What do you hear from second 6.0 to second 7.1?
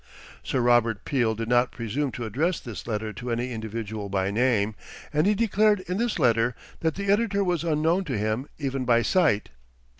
letter that the